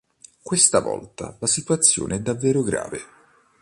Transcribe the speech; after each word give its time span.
Questa 0.41 0.79
volta 0.79 1.37
la 1.39 1.45
situazione 1.45 2.15
è 2.15 2.19
davvero 2.21 2.63
grave. 2.63 3.01